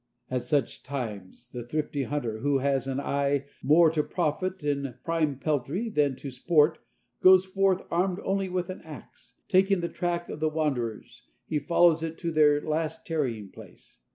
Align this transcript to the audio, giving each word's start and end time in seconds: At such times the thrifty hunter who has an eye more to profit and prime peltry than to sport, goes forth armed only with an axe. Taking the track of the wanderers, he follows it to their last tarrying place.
At 0.31 0.41
such 0.41 0.81
times 0.81 1.49
the 1.51 1.61
thrifty 1.61 2.05
hunter 2.05 2.39
who 2.39 2.57
has 2.57 2.87
an 2.87 2.99
eye 2.99 3.45
more 3.61 3.91
to 3.91 4.01
profit 4.01 4.63
and 4.63 4.95
prime 5.03 5.37
peltry 5.37 5.89
than 5.93 6.15
to 6.15 6.31
sport, 6.31 6.79
goes 7.21 7.45
forth 7.45 7.83
armed 7.91 8.19
only 8.23 8.49
with 8.49 8.71
an 8.71 8.81
axe. 8.81 9.35
Taking 9.47 9.79
the 9.81 9.89
track 9.89 10.27
of 10.27 10.39
the 10.39 10.49
wanderers, 10.49 11.27
he 11.45 11.59
follows 11.59 12.01
it 12.01 12.17
to 12.17 12.31
their 12.31 12.59
last 12.63 13.05
tarrying 13.05 13.49
place. 13.49 13.99